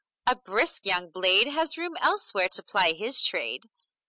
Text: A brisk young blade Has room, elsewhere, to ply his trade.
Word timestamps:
A 0.25 0.35
brisk 0.35 0.87
young 0.87 1.11
blade 1.11 1.45
Has 1.45 1.77
room, 1.77 1.95
elsewhere, 1.99 2.49
to 2.53 2.63
ply 2.63 2.93
his 2.93 3.21
trade. 3.21 3.69